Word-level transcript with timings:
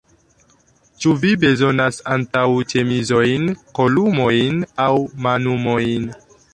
Ĉu 1.03 1.13
vi 1.25 1.33
bezonas 1.43 2.01
antaŭĉemizojn, 2.17 3.47
kolumojn 3.81 4.69
aŭ 4.89 4.93
manumojn? 5.29 6.15